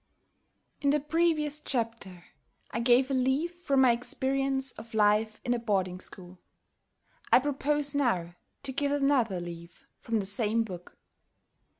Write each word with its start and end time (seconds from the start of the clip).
In 0.81 0.89
the 0.89 0.99
previous 0.99 1.59
chapter 1.61 2.23
I 2.71 2.79
gave 2.79 3.11
a 3.11 3.13
leaf 3.13 3.59
from 3.59 3.81
my 3.81 3.91
experience 3.91 4.71
of 4.71 4.95
life 4.95 5.39
in 5.45 5.53
a 5.53 5.59
boarding 5.59 5.99
school. 5.99 6.39
I 7.31 7.37
propose 7.37 7.93
now 7.93 8.33
to 8.63 8.71
give 8.71 8.91
another 8.91 9.39
leaf 9.39 9.85
from 9.99 10.19
the 10.19 10.25
same 10.25 10.63
book. 10.63 10.97